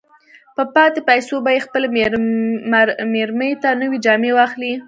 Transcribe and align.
په 0.55 0.63
پاتې 0.75 0.99
پيسو 1.09 1.35
به 1.43 1.51
يې 1.55 1.65
خپلې 1.65 1.87
مېرمې 3.13 3.51
ته 3.61 3.69
نوې 3.81 3.97
جامې 4.05 4.31
واخلي. 4.33 4.73